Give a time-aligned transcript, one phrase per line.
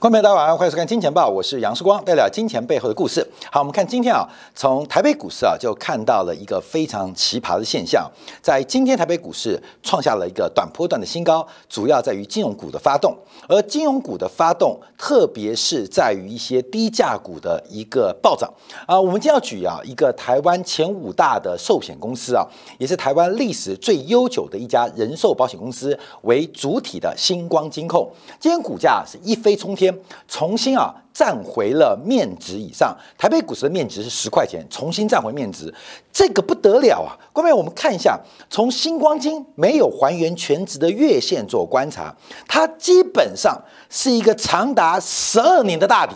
[0.00, 3.26] 观众朋友大家晚上好，欢迎收看《金钱报》，我是杨世光，带来金钱背后的故事。
[3.50, 4.24] 好，我们看今天啊，
[4.54, 8.08] 从台北股市啊，就看到了一个非常奇葩的现象，
[8.40, 13.12] 在今天台北股市创下了一个短波段的新高，主要在于金融股的发动，
[13.48, 18.48] 而金融股的发动，特别是在于一些低价股的一个暴涨
[18.86, 19.00] 啊。
[19.00, 22.46] 我们今天要举啊一个台湾前五大的寿险公司啊，
[22.78, 28.08] 也是台湾历史最悠久的一家人寿保险公司为主体的星光金控，
[28.38, 29.87] 今天股价是一飞冲天。
[30.26, 35.72] 重新啊站回了面值以上，台北股市的面值是十块钱，重新站回面值，
[36.12, 37.18] 这个不得了啊！
[37.32, 42.14] 各位，我们看一下，从星光金没有还原全值的月线做观察，
[42.46, 46.14] 它基本上是一个长达十二年的大底，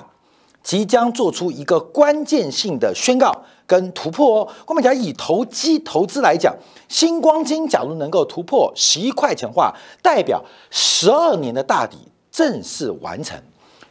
[0.62, 3.34] 即将做出一个关键性的宣告
[3.66, 4.48] 跟突破哦。
[4.66, 6.54] 我们讲以投机投资来讲，
[6.88, 11.96] 星光金假如能够突破十一块钱的话，代表十二年的大底
[12.30, 13.36] 正式完成。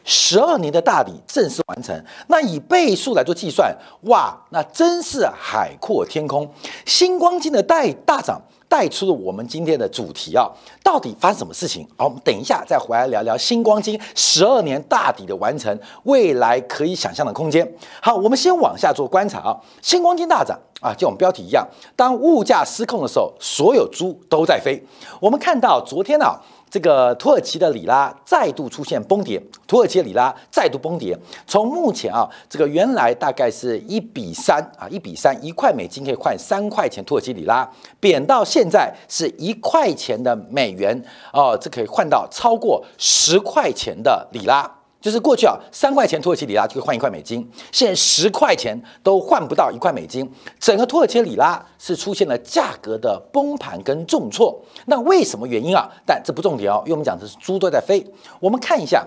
[0.04, 6.48] 十二年的大底正式完成，那以倍数来做计算，哇，那真是海阔天空。
[6.84, 10.50] 星光金的带大涨，带出了我们今天的主题啊，
[10.82, 11.86] 到底发生什么事情？
[11.96, 17.70] 好，我们等一下再回来聊聊星光金十二年大底的完成，未来可以想象的空间。
[18.00, 24.82] 好，我们先往下做观察啊，星光金大涨啊，就我们标题一样，当物价失控的时候，所有猪都在飞。
[25.20, 26.40] 我们看到昨天啊。
[26.72, 31.14] 这个土耳其的里拉再度出现崩跌，土耳其里拉再度崩跌。
[31.46, 40.98] 从目前啊，这个原来大概是一比三啊，一比三，一块美金可以换三块钱土耳其里拉，贬到现在是一块钱的美元
[41.34, 44.78] 哦，这可以换到超过十块钱的里拉。
[45.02, 50.26] 就是过去啊，三块钱土耳其里拉就可以换一块美金，现在十块钱都换不到一块美金，
[50.60, 54.58] 整个土耳其里拉是出现了价格的崩盘跟重挫。
[54.86, 55.90] 那为什么原因啊？
[56.06, 58.06] 但这不重点哦，因为我们讲的是猪都在飞。
[58.38, 59.04] 我们看一下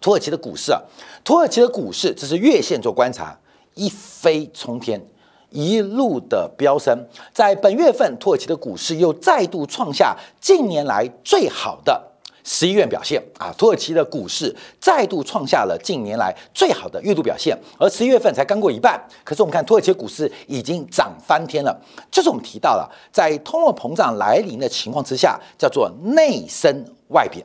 [0.00, 0.80] 土耳其的股市啊，
[1.22, 3.38] 土耳其的股市这是月线做观察，
[3.74, 4.98] 一飞冲天，
[5.50, 12.02] 一路的飙升，在本月份土耳其的股市又再度创下近年来最好的。
[12.44, 21.78] 十一月表现啊，土耳其的股市再度创下了近年来最好的月度表现，而十一月份才刚过一半，可是我们看土耳其股市已经涨翻天了。
[22.10, 27.44] 就是我们提到了，在通货膨胀来临的情况之下，叫做内升外贬，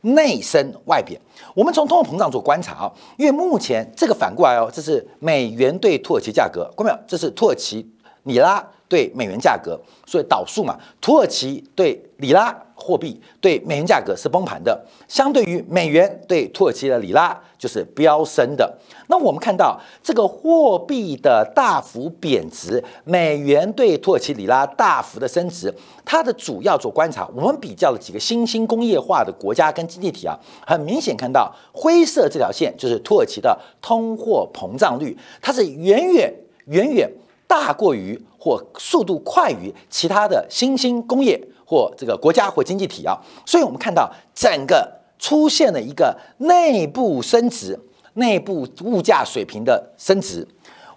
[0.00, 1.20] 内升外贬。
[1.54, 6.98] 我们从通货膨胀做观察啊，因为目前这个反过来哦，这是美元对土耳其价格，看到没有？
[7.06, 7.90] 这是土耳其
[8.24, 12.54] 里拉对美元价格，所以导数嘛，土耳其对里拉。
[12.76, 18.76] 货币对美元价格是崩盘的，相对于美元对土耳其的里拉就是飙升的。
[19.06, 25.72] 那我们看到这个货币的大幅贬值，美元对土耳其里拉大幅的升值，
[26.04, 30.36] 它的主要做观察，我们比较了几个新兴工业化的国家跟经济体啊，
[30.66, 36.34] 很明显看到灰色这条线就是土耳其的通货膨胀率，它是远远
[36.66, 37.10] 远远
[37.46, 41.40] 大过于或速度快于其他的新兴工业。
[41.66, 44.86] 或这个国家或经济体啊，所以我们看到整个
[45.18, 47.76] 出现了一个内部升值、
[48.12, 50.46] 内部物价水平的升值，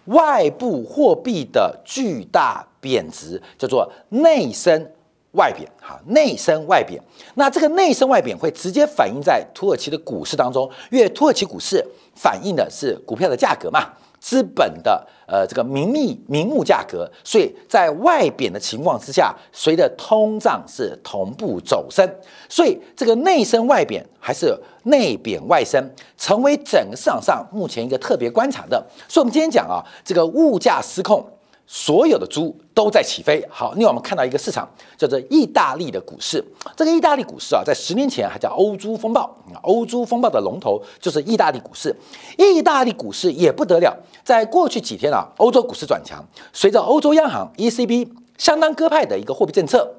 [0.07, 4.91] 外部货币的巨大贬值，叫做内升
[5.31, 5.65] 外贬。
[5.81, 7.01] 哈，内升外贬。
[7.35, 11.83] 那这个内升外贬会直接反映在土耳其的股市当中，因为土耳其股市
[12.13, 13.93] 反映的是股票的价格嘛。
[14.27, 22.05] 资本的呃这个名义名目价格，所以在外贬的情况之下，随着通胀是同步走升，
[22.49, 25.81] 所以这个内升外贬还是内贬外升，
[26.17, 28.85] 成为整个市场上目前一个特别观察的。
[29.07, 31.25] 所以，我们今天讲啊，这个物价失控。
[31.67, 33.45] 所有的猪都在起飞。
[33.49, 34.67] 好，另外我们看到一个市场
[34.97, 36.43] 叫做意大利的股市。
[36.75, 39.29] 这个意大利股市啊，在十年前还叫欧洲风暴。
[39.63, 41.93] 欧洲风暴的龙头就是意大利股市。
[42.37, 46.23] 意大利股市也不得了，在过去几天啊，欧洲股市转强，
[46.53, 49.93] 随着欧洲央行 ECB 相当鸽派的一个货币政策。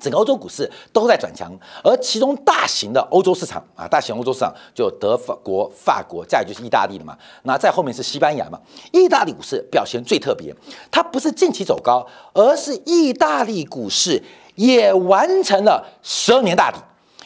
[0.00, 1.50] 整个欧洲股市都在转强，
[1.82, 7.16] 而其中大型的欧洲市场啊，大型欧洲市场就德国、法国，再就是意大利了嘛。
[7.44, 8.58] 那在后面是西班牙嘛。
[8.92, 10.54] 意大利股市表现最特别，
[10.90, 14.22] 它不是近期走高，而是意大利股市
[14.56, 16.78] 也完成了十二年大底，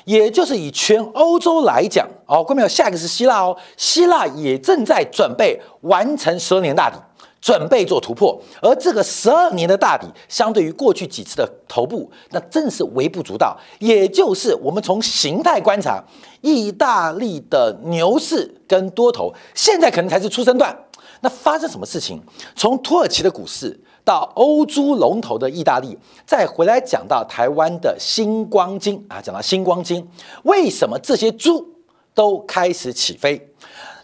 [0.05, 6.97] 也就是以全欧洲来讲，哦，各位有，下一个是希腊哦，希腊也正在准备完成十二年大底。
[7.41, 13.57] 准备做突破，而这个十二年的大底，相对于过去几次的头部，那正是微不足道。
[13.79, 16.03] 也就是我们从形态观察，
[16.41, 20.77] 意大利的牛市跟多头，现在可能才是出生段。
[21.21, 22.21] 那发生什么事情？
[22.57, 25.97] 从土耳其的股市到欧洲龙头的意大利，
[26.27, 30.09] 再回来讲到台湾的星光金啊，讲到星光金，
[30.45, 31.75] 为什么这些猪？
[32.15, 33.49] 都开始起飞。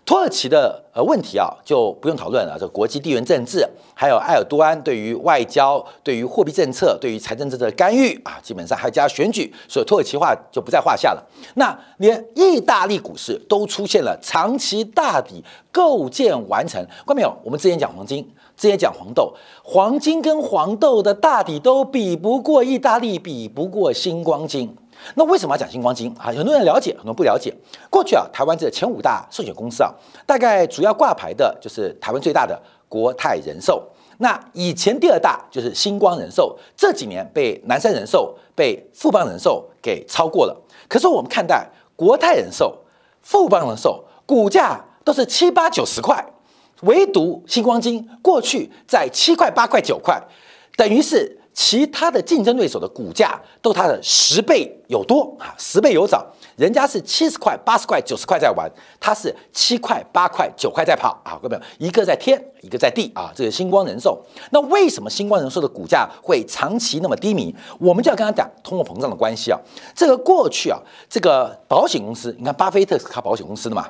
[0.07, 2.59] 土耳其的呃问题啊，就不用讨论了。
[2.61, 11.27] 这国际地缘政治，还有埃尔多安对于外交、对于货币政策、对于财政政策的干预啊，基本上还加选举，所以土耳其话就不在话下了。
[11.55, 15.43] 那连意大利股市都出现了长期大底
[15.73, 17.35] 构建完成，看到没有？
[17.43, 24.77] 我们之前讲黄金，之前讲黄豆，黄金跟黄豆的大底都比不过意大利，比不过星光金。
[25.15, 26.27] 那为什么要讲星光金啊？
[26.27, 27.55] 很多人了解，很多人不了解。
[27.91, 29.93] 过去啊，台湾这前五大寿险公司啊，
[30.27, 33.83] 大概主要挂牌的就是台湾最大的国泰人寿。
[34.19, 40.57] 那以前第二大就是星光人寿，这几年被南山人寿、被富邦人寿给超过了。
[40.89, 42.79] 可是我们看待国泰人寿、
[43.21, 46.25] 富邦人寿股价都是七八九十块，
[46.83, 50.23] 唯独星光金过去在七块、八块、九块，
[50.77, 51.41] 等于是。
[51.55, 56.21] 其他的竞争对手的股价都它的十倍有多啊，十倍有涨，
[56.57, 58.69] 人家是七十块、八十块、九十块在玩，
[58.99, 64.21] 它是七块、八块、九块在跑啊，各位一个在天，一个在地啊，这个星光人寿。
[64.51, 67.55] 那为什么星光人寿的股价会长期那么低迷？
[67.79, 69.61] 我们就要跟他讲通货膨胀的关系啊。
[69.95, 73.89] 这个过去啊，这个保险公司，你看巴菲特是开保险公司的嘛，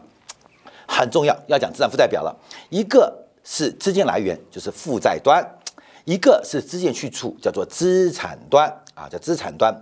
[0.87, 2.37] 很重要，要讲资产负债表了。
[2.69, 5.43] 一个是资金来源，就是负债端。
[6.05, 9.75] 一个是资金去处，叫做资产端啊，叫资产端。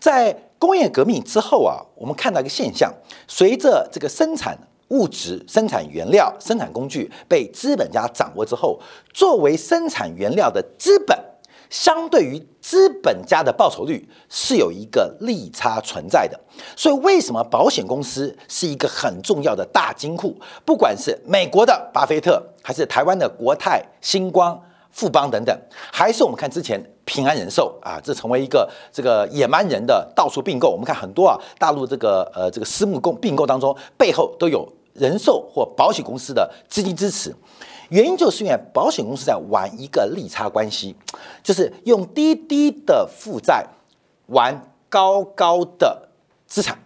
[0.00, 2.92] 在工业革命之后啊，我们看到一个现象：
[3.28, 4.56] 随着这个生产
[4.88, 8.80] 物质、生产原料、生产工具被资本家掌握之后，
[9.12, 11.18] 作为生产原料的资本，
[11.68, 16.40] 相对于资本家的报酬率是有一个利差存在的。
[16.74, 20.34] 所以，为什么保险公司是一个很重要的大金库？
[20.64, 24.58] 不管是美国的巴菲特，还是台湾的国泰、星光。
[24.96, 25.54] 富邦等等，
[25.92, 30.70] 还是我们看之前平安人寿啊，这成为一个这个野蛮人的到处并购。
[30.70, 37.34] 我们看很多啊，大陆这个呃这个私募共并购当中，背后都有人寿或保险公司的资金支持。
[37.90, 40.96] 原因就是因为保险公司在玩一个利差关系，
[41.42, 43.66] 就是用低低的负债
[44.28, 44.58] 玩
[44.88, 46.08] 高高的
[46.46, 46.78] 资产，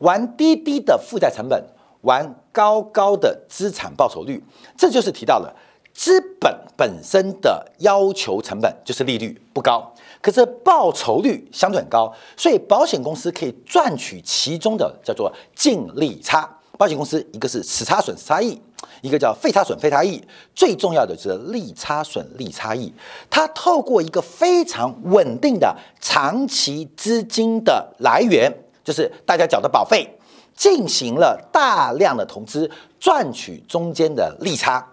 [0.00, 1.64] 玩低低的负债成本，
[2.00, 4.42] 玩高高的资产报酬率。
[4.76, 5.54] 这就是提到了。
[5.94, 16.58] 资本本身的要求成本就是利率不高，可是报酬率相对很高，所以保险公司可以赚取其中的叫做净利差。
[16.76, 18.60] 保险公司一个是死差损差异，
[19.00, 20.20] 一个叫费差损费差异，
[20.56, 22.92] 最重要的是利差损利差异。
[23.30, 28.52] 它透过一个非常稳定的长期资金的来源，
[28.82, 30.18] 就是大家缴的保费，
[30.56, 32.68] 进行了大量的投资，
[32.98, 34.84] 赚取中间的利差。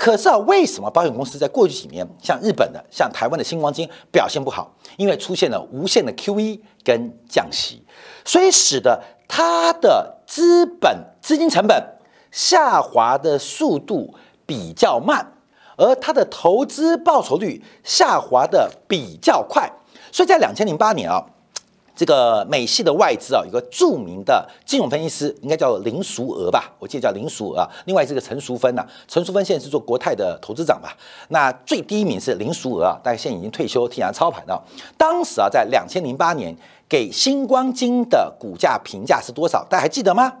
[0.00, 4.74] 可是啊，为什么保险公司在过去几年，像日本的、像台湾的星光金表现不好？
[4.96, 7.84] 因为出现了无限的 QE 跟降息，
[8.24, 8.98] 所以使得
[9.28, 11.98] 它的资本资金成本
[12.30, 14.14] 下滑的速度
[14.46, 15.34] 比较慢，
[15.76, 19.70] 而它的投资报酬率下滑的比较快。
[20.10, 21.26] 所以在两千零八年啊。
[22.00, 27.62] 这个美系的外资啊，有个著名的金融分析师，应该叫林淑娥吧，我记得叫林淑娥。
[27.84, 30.96] 另外这个陈淑芬呐，陈淑芬现在是做国泰的投资长吧。
[31.28, 34.64] 那最低一名是林淑娥啊，但是现在已经退休，替人家操盘了。
[34.96, 36.56] 当时啊，在两千零八年
[36.88, 39.62] 给星光金的股价评价是多少？
[39.68, 40.32] 大家还记得吗？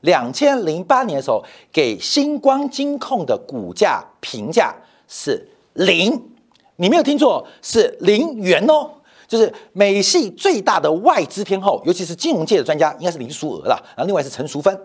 [0.00, 4.74] 两千零八年的时候，给星光金控的股价评价
[5.06, 6.30] 是零，
[6.76, 8.92] 你没有听错，是零元哦。
[9.32, 13.82] 就是美系最大的外资天后，尤其是金融界的专家，应该是林淑娥了。
[13.96, 14.78] 然后另外是陈淑芬，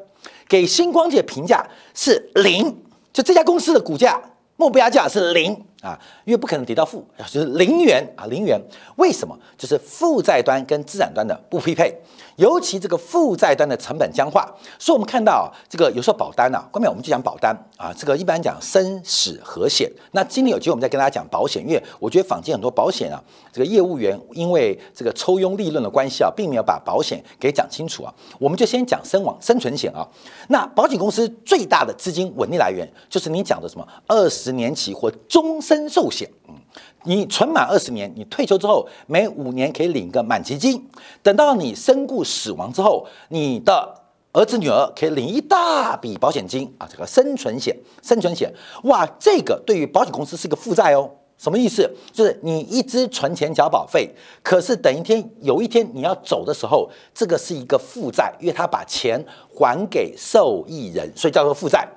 [0.48, 2.74] 给星光界评价是零，
[3.12, 4.18] 就这家公司的股价
[4.56, 5.52] 目标价是零
[5.82, 8.58] 啊，因为不可能跌到负，就是零元啊，零元。
[8.96, 9.38] 为什么？
[9.58, 11.94] 就是负债端跟资产端的不匹配。
[12.38, 14.50] 尤其这个负债端的成本僵化，
[14.80, 19.90] 所以我们看到这个有时候保单呐，后面我们就讲保单啊，这个一般讲生死和险。
[20.12, 28.14] 那今天有机会我们再跟大家讲保险，因为我觉得坊间很多保险啊，这个业务员因为这个抽佣利润的关系啊，并没有把保险给讲清楚啊。
[28.40, 30.06] 我们就先讲生亡生存险啊。
[30.50, 36.56] 那保险公司最大的资金稳定来源，就是你讲的什么二十年期或终身寿险，嗯。
[37.04, 40.86] 你存满二十年，你退休之后每五年可以领个满期金，
[41.24, 44.02] 等到你身故死亡之后，你的
[44.34, 48.54] 儿子女儿可以领一大笔保险金啊，这个生存险，生存险，
[48.84, 51.90] 哇，这个对于保险公司是个负债哦，什么意思？
[52.12, 59.24] 就是你一直存钱缴保费，可是等一天有一天你要走的时候，这个是一个负债，因为他把钱
[59.56, 61.88] 还给受益人，所以叫做负债。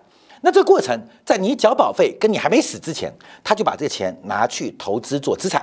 [0.43, 3.13] 那这个过程，在你缴保费跟你还没死之前，
[3.45, 5.63] 他就把这个钱拿去投资做资产，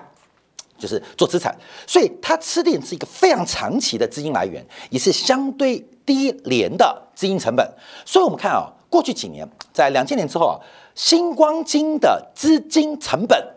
[0.77, 1.57] 就是做资产，
[1.87, 7.71] 所以它吃定是一个非常长期的资金来源，也是相对低廉的资金成本。
[8.03, 10.57] 所以，我们看啊，过去几年，在两千年之后啊，
[10.95, 13.55] 星光金的资金成本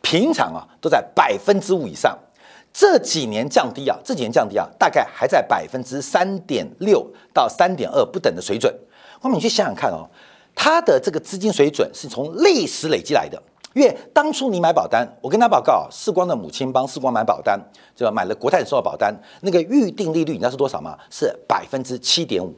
[0.00, 2.18] 平常啊都在百分之五以上。
[2.72, 7.04] 这几年降低啊，这几年降低啊，大概还在百分之三点六
[7.34, 8.72] 到三点二不等的水准。
[9.20, 10.08] 那么你去想想看哦，
[10.54, 13.42] 它的这个资金水准是从历史累积来的。
[13.72, 17.60] 因为当初你买保单，我跟他报告，世光的母亲帮世光买保单，
[17.94, 20.98] 就买了国泰人寿的保单，那个预定利率你知道是多少吗？
[21.08, 22.52] 是百分之七点五，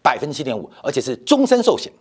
[0.00, 1.92] 百分之七点五，而且是终身寿险，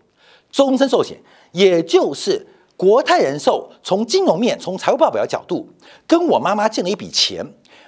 [0.52, 1.18] 终身寿险，
[1.52, 2.46] 也就是
[2.78, 5.68] 国泰人寿从金融面、从财务报表的角度，
[6.06, 7.44] 跟我妈妈借了一笔钱，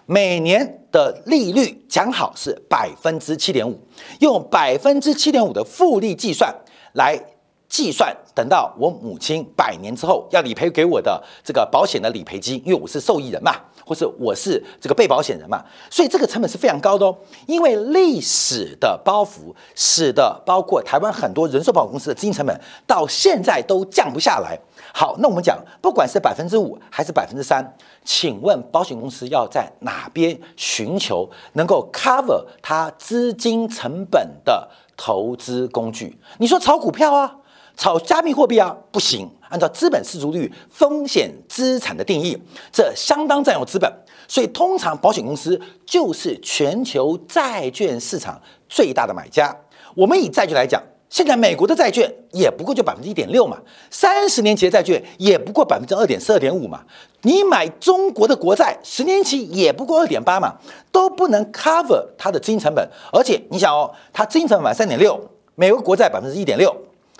[0.07, 3.79] 每年的利率讲好是百分之七点五，
[4.19, 6.55] 用百分之七点五的复利计算
[6.93, 7.23] 来。
[7.67, 17.17] 计算等到我母亲百年之后要理赔给我的这个保险的理赔金，因为我是受益人嘛，或是我是这个被保险人嘛，所以这个成本是非常高的哦。
[17.47, 24.59] 因为历史的包袱，使得包括台湾很多人寿保险公司的资金成本到现在都降不下来。
[24.93, 36.19] 好，那我们讲，不管是百分之五还是百分之三，请问保险公司要在哪边寻求能够 cover 它资金成本的投资工具？
[36.37, 37.37] 你说炒股票啊？
[37.75, 39.29] 炒加密货币啊，不行。
[39.47, 42.35] 按照资本市足率风险资产的定义，
[42.73, 43.89] 这相当占有资本，
[44.27, 49.55] 所以通常保险公司就是全球债券市场最大的买家。
[49.93, 53.57] 我们以债券来讲，现在美国的债券也不过就百分之一点六嘛，
[53.91, 56.83] 三十年期的债券也不过百分之二点四、二点五嘛。
[57.21, 60.55] 你买中国的国债，十年期也不过二点八嘛，
[60.91, 62.89] 都不能 cover 它的资金成本。
[63.13, 65.17] 而且你想哦，它资金成本三点六，
[65.53, 66.75] 美国国债百分之一点六。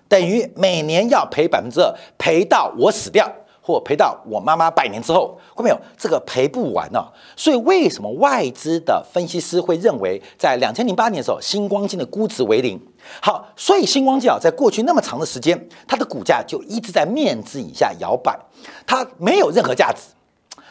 [0.08, 3.28] 等于每年要赔百分之二，赔到我死掉，
[3.62, 5.78] 或赔到我妈妈百年之后，看到没有？
[5.98, 7.04] 这个赔不完呢。
[7.36, 12.80] 所以为什么外资的分析师会认为，在两千零八年的时候，星光金的估值为零？
[13.20, 18.38] 好，所以星光金啊，在过去那么长的时间，它的股价就一直在面值以下摇摆，
[18.86, 20.02] 它没有任何价值。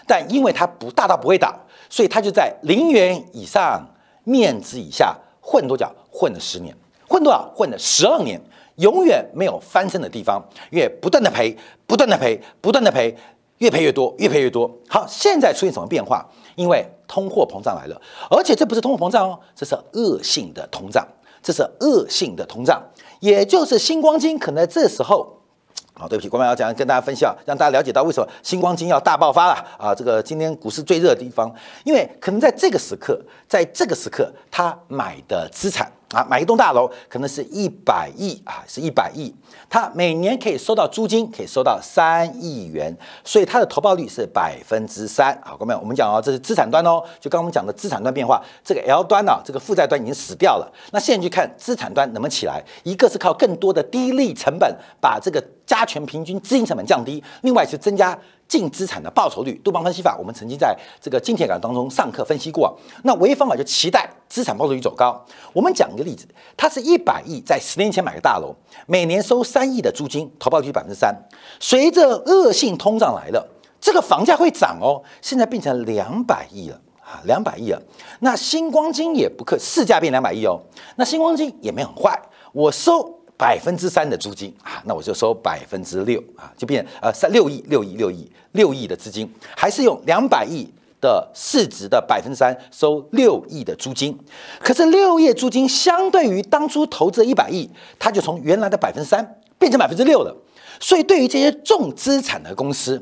[0.07, 1.53] 但因为它不大到不会倒，
[1.89, 3.85] 所以它就在零元以上、
[4.23, 5.87] 面值以下混多久？
[6.11, 6.77] 混了十年，
[7.09, 7.51] 混多少？
[7.57, 8.41] 混了十二年。
[8.77, 13.17] 永远没有翻身的地方，越不断的赔，不断的赔，不断的赔，
[13.59, 14.71] 越赔越多，越赔越多。
[14.89, 16.27] 好，现在出现什么变化？
[16.57, 18.01] 因为通货膨胀来了，
[18.31, 21.07] 而且这不是通货膨胀哦，这是恶性的通胀，
[21.43, 22.83] 这是恶性的通胀，
[23.21, 25.37] 也就是星光金可能这时候，
[25.95, 31.53] 好，对不起，官方要讲跟大家分析啊，让大家了解到为什么星光金要大爆发了啊，这个今天股市最热的地方，
[31.85, 35.91] 因为可能在这个时刻，在这个时刻，他买的资产。
[36.15, 39.35] 啊，买一栋大楼可能是一百亿啊，是一百亿。
[39.69, 45.37] 它每年可以收到租金，可以收到三亿元，所以它的投报率是百分之三。
[45.45, 50.73] 好，各位，我们讲哦，这是资产端哦，就刚刚我们讲的资产端变化，这个 L 端呢，这个负债端已经死掉了。
[50.93, 58.19] 那现在去看资产端能不能起来，一个是靠更多的低利成本把这个加权平均资金成本降低，另外是增加。
[58.47, 62.79] 净资产的报酬率，杜邦分析法，我们曾经在这个金铁杆当中上课分析过。
[63.03, 65.19] 那唯一方法就期待资产报酬率走高。
[65.55, 68.55] 我们讲一个例子，它是一百亿，在十年前买个大楼，
[68.87, 71.17] 每年收三亿的租金，投报率百分之三。
[71.59, 73.49] 随着恶性通胀来了，
[73.81, 77.83] 这个房价会涨哦，现在变成两百亿了啊，两百亿了。
[78.21, 80.61] 那星光金也不可市价变两百亿哦，
[80.97, 82.21] 那星光金也没很坏，
[82.53, 83.21] 我收。
[83.45, 90.67] 百分之三的租金啊，那我就收百分之六啊，就变呃三六亿六亿六亿六亿的资金，还是用两百亿
[90.99, 94.19] 的市值的百分之三收六亿的租金。
[94.61, 100.35] 可是六亿租金相对于当初投资一百亿，它就从原来的百分之三变成百分之六了。
[100.81, 102.99] 所以对于这些重资产的公司，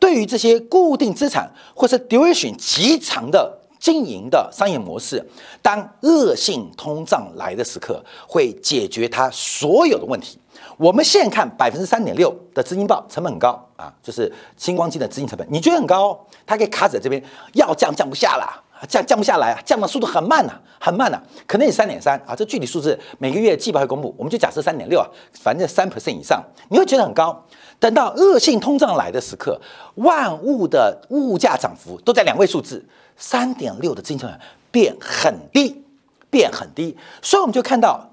[0.00, 3.60] 对于这些固定资产或是 duration 极长的。
[3.84, 5.22] 经营的商业模式，
[5.60, 10.38] 当恶性通胀来的时刻，会解决它所有的问题。
[10.78, 16.18] 我们现在看百分之三点六的资金报成本很高啊，就是星光金的资金成本，你觉得很高？
[16.46, 17.22] 它可以卡在这边，
[17.52, 27.44] 要降降不下了，降降不下来啊，降的速度很慢呐，很慢呐，可能也三点三啊，这具体数字每个月季报会公布，我们就假设三点六啊，反正三 percent 以上，你会觉得很高。
[27.78, 29.60] 等到恶性通胀来的时刻，
[29.96, 32.82] 万物的物价涨幅都在两位数字。
[33.16, 34.40] 三点六的资金成本
[34.70, 35.84] 变很低，
[36.30, 38.10] 变很低，所以我们就看到，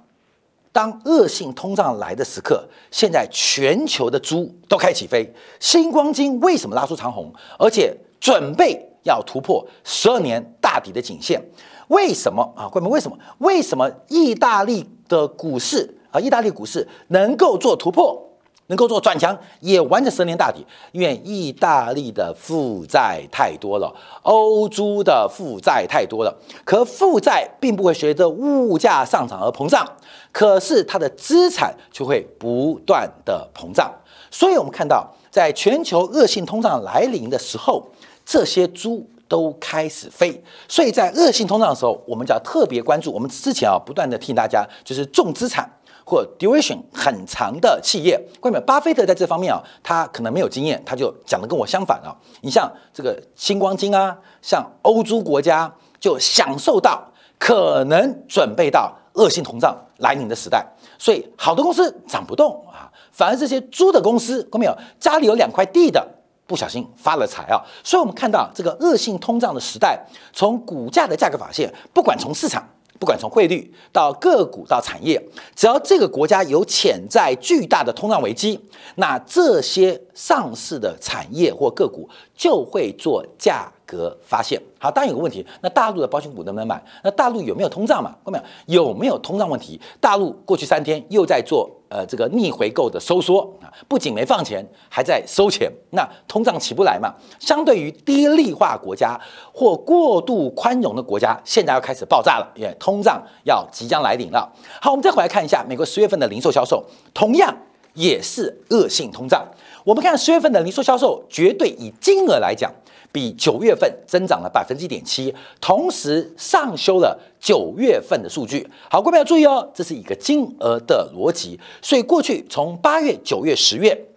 [0.72, 5.34] 当恶性通胀来的时刻，现在全球的猪都开始起飞。
[5.60, 11.43] 星光金为什么拉出长虹，而且准备要突破十二年大底的颈线？
[11.88, 12.70] 为什么啊？
[12.72, 13.17] 各位们，为什么？
[13.39, 18.30] 为什么意大利的股市啊，意大利股市能够做突破？
[18.68, 26.34] 能够做转强，也完成十年大底，因为意大利的负债太多了，欧洲的负债太多了。
[26.63, 29.86] 可负债并不会随着物价上涨而膨胀，
[30.32, 33.91] 可是它的资产就会不断的膨胀。
[34.30, 37.86] 所以，我们看到，在全球恶性通胀来临的时候，
[38.25, 40.41] 这些猪都开始飞。
[40.70, 43.12] 所以在恶性通胀的时候，我们就要特别关注。
[43.12, 45.70] 我们之前啊，不断的替大家，就是重资产。
[46.05, 52.15] 或 duration 很长的企业，关键巴菲特在这方面啊，他可能没有经验，他就讲的跟我相反啊。
[52.41, 57.03] 你像这个星光金啊，像欧洲国家就享受到
[57.38, 60.65] 可能准备到恶性通胀来临的时代，
[60.98, 64.77] 所以好多公司涨不动啊，反而这些租的公司，看到没有？
[65.00, 66.05] 家里有两块地的，
[66.48, 67.62] 不小心发了财啊。
[67.84, 70.00] 所以我们看到这个恶性通胀的时代，
[70.34, 72.67] 从股价的价格发现，不管从市场。
[73.01, 75.20] 不管从汇率到个股到产业，
[75.55, 78.60] 只要这个国家有潜在巨大的通胀危机，
[78.98, 84.62] 那这些上市的产业或个股就会做价格发现。
[84.77, 86.79] 好，当然有个问题，那大陆的保险股能不能买？
[87.03, 88.15] 那大陆有没有通胀嘛？
[88.24, 88.39] 后面？
[88.67, 89.81] 有没有通胀问题？
[90.00, 91.80] 大陆过去三天又在做。
[91.91, 97.13] 呃，这个逆回购的收缩啊，不仅没放钱，还在收钱，那通胀起不来嘛。
[97.38, 99.19] 相对于低利化国家
[99.53, 104.50] 或过度宽容的国家，现在要开始爆炸了，因为通胀要即将来临了。
[104.81, 106.81] 好，我们再回来看一下美国十月份的零售销售，
[107.13, 107.53] 同样
[107.93, 109.45] 也是恶性通胀。
[109.83, 112.71] 我们看十月份的零售销售，绝对以金额来讲。
[113.12, 118.68] 比九月份增长了百分之一点七，同时上修了九月份的数据。
[118.89, 121.60] 好，各位要注意哦，这是一个金额的逻辑。
[121.82, 124.08] 所以过去从八月、九月、十月。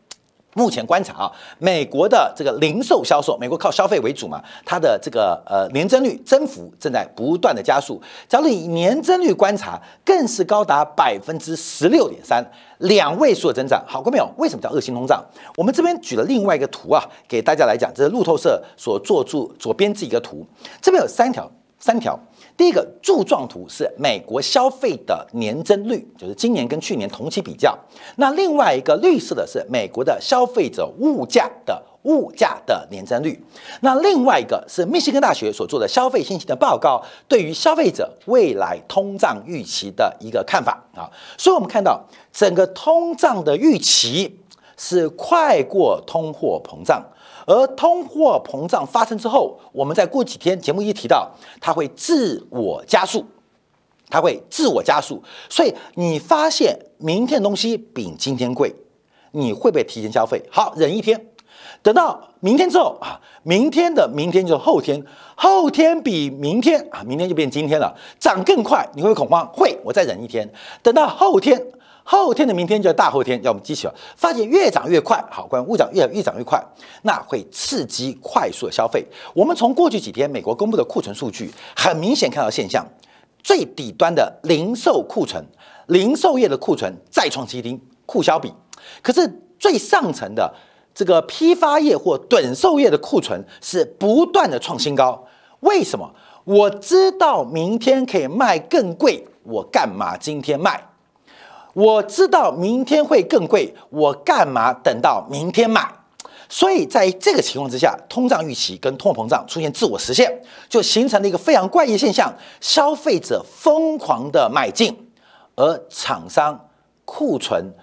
[0.54, 8.00] 目前观察啊，美国的这个零售销售，美国靠消费为主嘛，它的这个呃年增率增幅正在不断的加速。
[8.28, 12.44] 假如以年增率观察，更是高达百分之十六点三，
[12.78, 13.84] 两位数的增长。
[13.86, 14.28] 好过没有？
[14.38, 15.22] 为什么叫恶性通胀？
[15.56, 20.46] 我们这边举了另外一个图啊，给大家来讲，这是路透社所做出所编制一个图，
[20.80, 22.18] 这边有三条，三条。
[22.56, 27.76] 第一个柱状图是美国消费的年增率，就是今年跟去年同期比较。
[28.16, 33.42] 那另外一个绿色的是美国的消费者物价的物价的年增率。
[33.80, 41.10] 那另外一个是密歇根大学所做的消费信息的报告，对于消费者未来通胀预期的一个看法啊。
[41.36, 44.38] 所以我们看到整个通胀的预期
[44.76, 47.04] 是快过通货膨胀。
[47.46, 51.30] 而通货膨胀发生之后，我们再过几天节目一提到，
[51.60, 53.24] 它会自我加速，
[54.08, 55.22] 它会自我加速。
[55.48, 58.74] 所以你发现明天的东西比今天贵，
[59.32, 60.42] 你会不会提前消费？
[60.50, 61.26] 好，忍一天，
[61.82, 65.04] 等到明天之后啊，明天的明天就是后天，
[65.34, 69.46] 后天比明天啊，明天就变今天了，涨更快，你会恐慌？
[69.52, 70.50] 会，我再忍一天，
[70.82, 71.60] 等到后天。
[72.06, 76.62] 后天的明天就是大后天，要我们记起了，发现越涨越快，好，关于物涨越越涨越快，
[77.02, 79.04] 那会刺激快速的消费。
[79.34, 82.86] 我们从过去几天美国公布的库存数据，很明显看到现象，
[83.42, 85.42] 最底端的零售库存，
[85.86, 88.52] 零售业的库存再创新低，库销比，
[89.02, 90.54] 可是最上层的
[90.94, 95.26] 这个批发业或短售业的库存是不断的创新高。
[95.60, 96.14] 为什么？
[96.44, 100.78] 我知道明天可以卖更贵，我干嘛今天卖？
[101.74, 105.86] 我知道明天会更贵，我干嘛等到明天买？
[106.48, 115.10] 所以在这个情况之下，通胀预期跟通货膨胀出现自我实现，就形成了一个非常怪异现象：消费者疯狂的买进，
[115.56, 116.68] 而厂商
[117.04, 117.74] 库存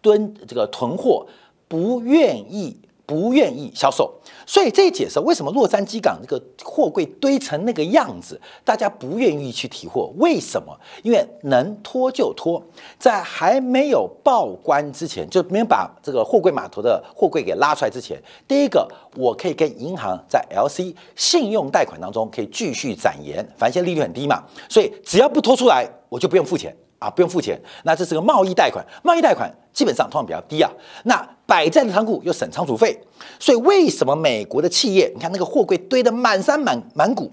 [0.00, 1.26] 蹲这个囤货，
[1.66, 2.80] 不愿意。
[3.10, 4.08] 不愿意销售，
[4.46, 10.12] 所以这也解释为什么洛杉矶港这个货柜堆成那个样子，大家不愿意去提货。
[10.18, 10.72] 为什么？
[11.02, 12.62] 因为能拖就拖，
[13.00, 26.72] 在还没有报关之前，就没有把这个货柜码头的货柜给拉出来之前，第一个我可以跟银行在 LC 信用贷款当中可以继续展延，反正现在利率很低嘛，所以只要不拖出来，我就不用付钱。
[27.00, 30.70] 啊，不用付钱，那这是个贸易贷款，贸易贷款基本上通常比较低啊。
[31.04, 32.96] 那摆在的仓库又省仓储费，
[33.38, 37.32] 所以为什么美国的企业，你看那个货柜堆得满山满满谷，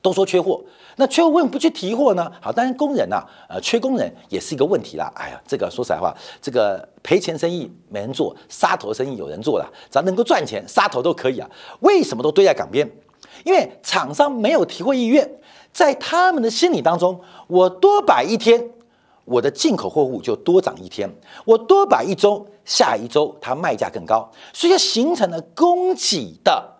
[0.00, 0.64] 都说缺货，
[0.96, 2.32] 那缺货为什么不去提货呢？
[2.40, 5.12] 好，当然工人呐，呃，缺工人也是一个问题啦。
[5.14, 11.46] 哎呀，这个说实在话，这个赔钱生意没人做，杀头生意有人做了，只要能够赚钱，杀头都可以啊。
[11.80, 12.90] 为什么都堆在港边？
[13.44, 15.30] 因为厂商没有提货意愿，
[15.70, 18.70] 在他们的心理当中，我多摆一天。
[19.26, 21.06] 我的进口货物就多涨一天，
[21.44, 26.76] 我多摆一周，下一周它卖价更高，所以就形成了供给的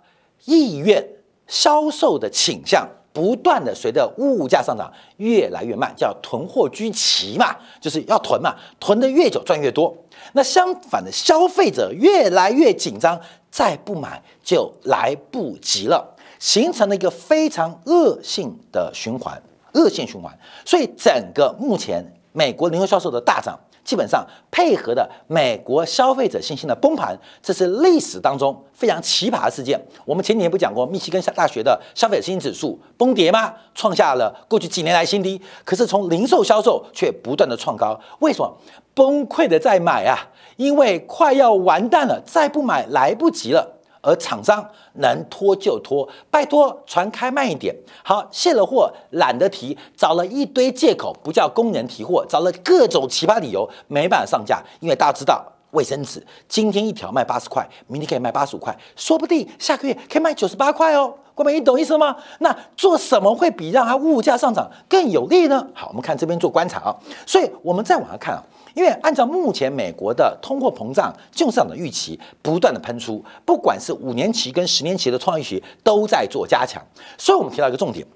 [0.46, 1.06] 意愿、
[1.46, 9.92] 销售的倾向不断的随着物价上涨越来越慢，叫囤货居奇嘛，就是要囤嘛，囤的越久赚越多。
[10.32, 20.38] 那相反的，消费者越来越紧张，再不买就来不及了，形成了一个非常恶性的循环，恶性循环。
[20.64, 22.04] 所以整个目前
[22.37, 23.59] 美国零售销售的大涨。
[23.83, 29.81] 基本上配合的美国消费者信心的崩盘，这是历史当中非常奇葩的事件。
[30.05, 33.55] 我们前几年不讲过密西根大学的消费者信心指数崩跌吗？
[33.77, 35.40] 创下了过去几年来新低。
[35.64, 38.59] 可是从零售销售却不断的创高，为什么
[38.92, 40.18] 崩溃的在买啊？
[40.57, 43.75] 因为快要完蛋了，再不买来不及了。
[44.07, 44.64] 而厂商
[44.95, 47.75] 能拖就拖，拜托船开慢一点。
[48.05, 54.62] 好，卸了货懒得提，找了一堆借口，不叫工人提货，找了各种奇葩理由，没办法上架。
[54.79, 61.12] 因为大家知道，卫生纸今天一条卖八十块，明天可以卖八十五块，说不定下个月可以卖九十八块哦。
[61.35, 62.16] 各位，你懂意思吗？
[62.38, 65.66] 那做什么会比让它物价上涨更有利呢？
[65.75, 66.97] 好，我们看这边做观察啊。
[67.27, 68.42] 所以我们再往下看啊。
[68.76, 76.84] 因为按照目前美国的通货膨胀就市场的预期不断的喷出，不管是五年期跟十年期的创业预期都在做加强，
[77.16, 78.06] 所以我们提到一个重点：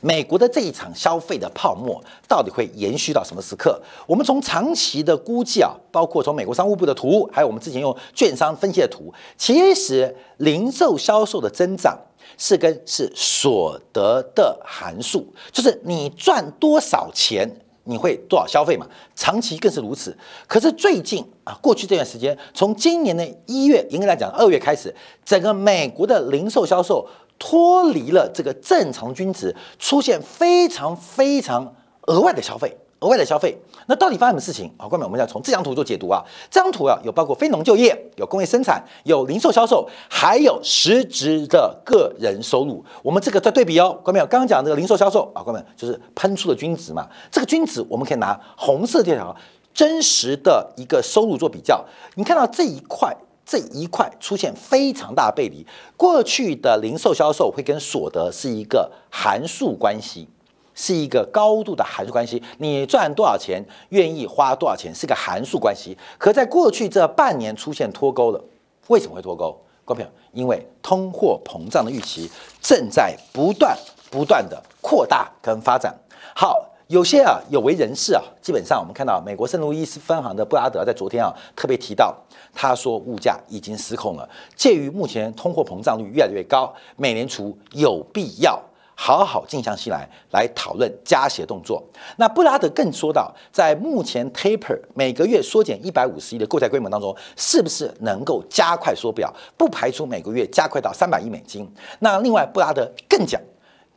[0.00, 3.82] 美国的这一场消费的泡沫到底会延续到什么时刻？
[4.06, 11.98] 我们从长期的估计啊，包括从美国商务部的图，还有我们之前用券商分析的图，其实零售销售的增长
[12.38, 17.50] 是跟是所得的函数，就是你赚多少钱。
[17.84, 18.86] 你会多少消费嘛？
[19.14, 20.16] 长期更是如此。
[20.46, 32.76] 可是最近啊，过去这段时间，从今年的一月，应该来讲二月开始，整个美国的零售销售脱离了这个正常均值，出现非常非常额外的消费。
[33.02, 34.72] 额外的消费，那到底发生什么事情？
[34.78, 36.22] 好，各位，我们要从这张图做解读啊。
[36.48, 42.82] 这张图啊，有包括非农就业，有工业生产，有零售销售，还有实质的个人收入。
[43.02, 47.08] 我们这个在对比哦，各位，刚刚讲这个零售销售啊，各位就是喷出的均值嘛。
[47.30, 49.36] 这个均值我们可以拿红色这条
[49.74, 51.84] 真实的一个收入做比较。
[52.14, 53.12] 你看到这一块，
[53.44, 55.66] 这一块出现非常大的背离。
[55.96, 60.28] 过去的零售销售会跟所得是一个函数关系。
[60.74, 65.96] 是一个高度的函数关系，你赚多少钱，愿意花多少钱，是个函数关系。
[66.18, 68.42] 可在过去这半年出现脱钩了，
[68.88, 69.56] 为什么会脱钩？
[69.84, 72.30] 各位朋友，因为通货膨胀的预期
[72.60, 73.76] 正在不断
[74.10, 75.92] 不断的扩大跟发展。
[76.34, 82.16] 好，有些啊有为人士啊，基本上我们看到美国圣路易斯分行的布拉德在昨天啊特别提到，
[82.54, 88.58] 他说物价已经失控了，介于目前通货膨胀率越来越高，美联储有必要。
[89.04, 91.82] 好好静下心来，来讨论加息动作。
[92.18, 99.34] 那布拉德更说到，在目前 taper 每个月缩减一百五十亿的购债规模当中，是不是能够加快缩表？
[99.56, 101.68] 不排除每个月加快到三百亿美金。
[101.98, 103.40] 那另外，布拉德更讲，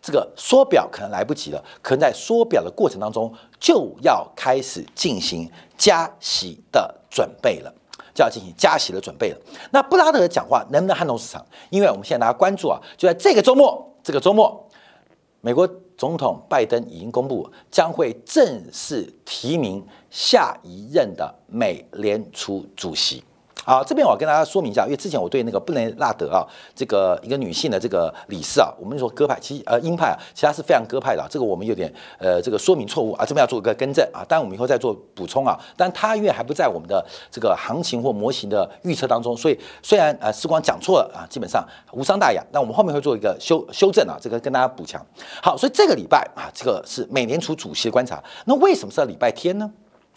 [0.01, 7.71] 这个缩表可能来不及了，可能在缩表的过程当中就要开始进行加息的准备了，
[8.11, 9.37] 就要进行加息的准备了。
[9.69, 11.45] 那布拉德的讲话能不能撼动市场？
[11.69, 14.64] 因为我们现在大家关注啊，就在这个周末，这个周末。
[15.45, 23.23] 美国总统拜登已经公布，将会正式提名下一任的美联储主席。
[23.67, 45.03] 好，这边我要跟大家说明一下，因为之前我对那个布雷纳德啊，这个一个女性的这个理事啊，我们说鸽派，其实呃鹰派啊，其实她是非常鸽派的，这个我们有点呃这个说明错误啊，这边要做一个更正啊，当然我们以后再做补充啊，但她因为还不在我们的这个行情或模型的预测当中，所以虽然呃时光讲错了啊，基本上无伤大雅，但我们后面会做一个修修正啊，这个跟大家补强。
[45.41, 49.71] 好，所以这个礼拜啊，这个是美联储主席的观察，那为什么是礼拜天呢？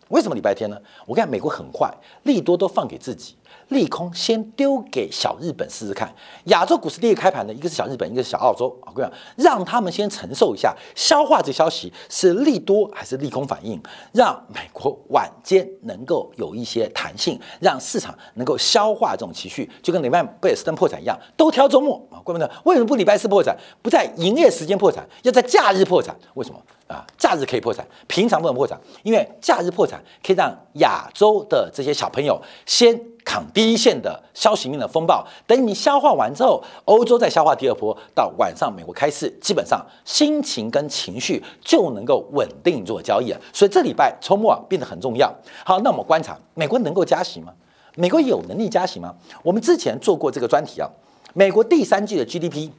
[0.09, 0.79] 为什么礼拜天呢？
[1.05, 3.37] 我看美国很坏，利多都放给自己。
[3.69, 6.13] 利空先丢给小日本试试看，
[6.45, 8.75] 亚洲股市第一个开盘的，一个是小日本，一个是小澳洲。
[8.83, 13.81] 啊，各位，让他们先承受一下，消化这消息是利多还是利空反应，
[14.13, 26.17] 让美国晚间能够有一些弹性，让市场能够消化这种情绪，就跟礼拜贝尔斯登破产一样，都挑周末啊，各位呢，为什么不礼拜四破产，不在营业时间破产，要在假日破产？
[26.35, 26.59] 为什么？
[26.89, 27.07] 啊？
[27.17, 33.01] 假日可以破产，平常不能破产，因为假日破产可以让亚洲的这些小朋友先。
[33.25, 43.41] 扛第一线的消息面的风暴，等你消化完之后，欧洲再消化第二波，到晚上美国开市，基本上心情跟情绪就能够稳定做交易了。
[43.53, 45.31] 所以这礼拜周末变得很重要。
[45.63, 47.53] 好，那我们观察美国能够加息吗？
[47.97, 49.15] 美国有能力加息吗？
[49.43, 50.89] 我们之前做过这个专题啊，
[51.35, 52.71] 美国第三季的 GDP，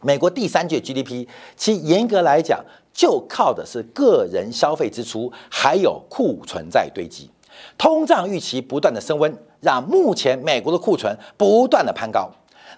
[0.00, 1.28] 美国第三季的 GDP，
[1.58, 7.28] 其严格来讲就靠的是个人消费支出，还有库存在堆积。
[7.76, 12.30] 通胀预期不断的升温，让目前美国的库存不断的攀高。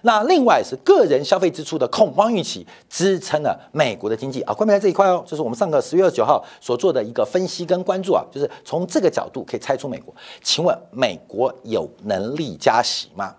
[0.03, 4.53] 那另外是个人消费支出的恐慌预期支撑了美国的经济啊。
[4.53, 10.13] 关键在这一块哦，就是我们上个十月二十九号所做的一个分析跟关注啊，就是从这个角度可以猜出美国。
[10.43, 13.35] 请问美国有能力加息吗？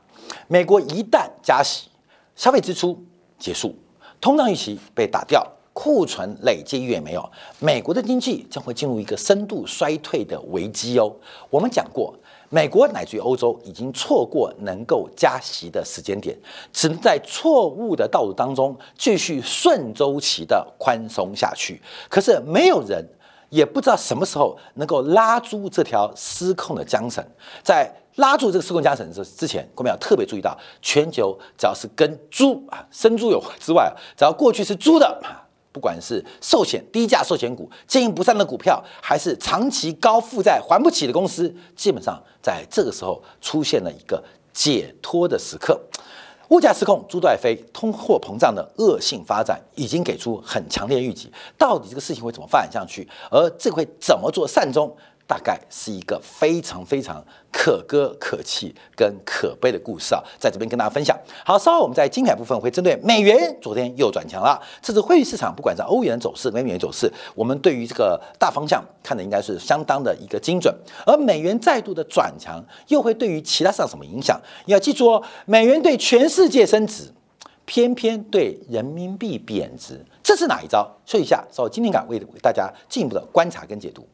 [0.49, 1.89] 美国一旦加息，
[2.35, 3.01] 消费支出
[3.39, 3.75] 结束，
[4.21, 5.47] 通胀预期被打掉，
[5.81, 11.15] 库存累积越没有，美国的经济将会进入一个深度衰退的危机哦。
[11.51, 12.13] 我们讲过。
[12.51, 16.35] 美国乃至于欧洲已经错过能够加息的时间点，
[16.73, 21.79] 只能在错误的道路当中继续顺周期的宽松下去。
[22.09, 23.07] 可是没有人
[23.51, 27.23] 也不知道什么时候能够拉住这条失控的缰绳。
[27.63, 27.87] 在
[28.17, 35.21] 拉住这个失控缰绳之之前，我们要特别注意到，全球只要是跟猪啊生猪有之外，只要过去是猪的。
[35.73, 45.81] 不管是寿险低价寿险股、经营不善的股票，还是长期高负债还不起的公司，基本上在这个时候出现了一个解脱的时刻。
[46.49, 51.31] 物价失控，猪在飞，通货膨胀的恶性发展已经给出很强烈预警。
[51.59, 53.07] 到底这个事情会怎么发展下去？
[53.31, 54.97] 而这会怎么做善终？
[55.29, 61.15] 大概是一个非常非常可歌可泣跟可悲的故事啊，在这边跟大家分享。
[61.45, 70.75] 好，稍后我们在精彩部分会针对美元昨天又转强了，这次汇率市场不管是欧元走势、美元走势，我们对于这个大方向看的应该是相当的一个精准。
[71.05, 74.41] 而美元再度的转强，又会对于其他市场什么影响？
[74.65, 77.13] 你要记住哦，美元对全世界升值，
[77.67, 80.91] 偏偏对人民币贬值，这是哪一招？
[81.05, 84.09] 说一下，稍后今天感为大家进一步的观察跟解读。